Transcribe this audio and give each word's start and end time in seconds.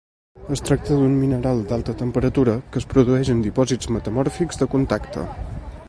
Es 0.53 0.61
tracta 0.69 0.95
d'un 1.01 1.11
mineral 1.23 1.61
d'alta 1.73 1.95
temperatura 1.99 2.57
que 2.73 2.83
es 2.83 2.89
produeix 2.95 3.31
en 3.35 3.45
dipòsits 3.49 3.93
metamòrfics 3.99 4.63
de 4.65 4.71
contacte. 4.77 5.29